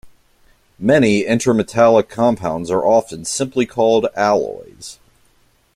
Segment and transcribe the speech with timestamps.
[0.79, 4.97] Many intermetallic compounds are often simply called alloys.